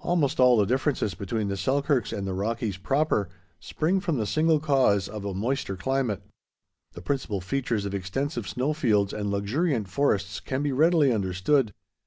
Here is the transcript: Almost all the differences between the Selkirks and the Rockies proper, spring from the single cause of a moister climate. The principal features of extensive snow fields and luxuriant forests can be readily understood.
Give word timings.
Almost 0.00 0.40
all 0.40 0.56
the 0.56 0.64
differences 0.64 1.12
between 1.12 1.48
the 1.48 1.58
Selkirks 1.58 2.10
and 2.10 2.26
the 2.26 2.32
Rockies 2.32 2.78
proper, 2.78 3.28
spring 3.60 4.00
from 4.00 4.16
the 4.16 4.24
single 4.24 4.58
cause 4.58 5.08
of 5.10 5.26
a 5.26 5.34
moister 5.34 5.76
climate. 5.76 6.22
The 6.94 7.02
principal 7.02 7.42
features 7.42 7.84
of 7.84 7.94
extensive 7.94 8.48
snow 8.48 8.72
fields 8.72 9.12
and 9.12 9.30
luxuriant 9.30 9.88
forests 9.88 10.40
can 10.40 10.62
be 10.62 10.72
readily 10.72 11.12
understood. 11.12 11.74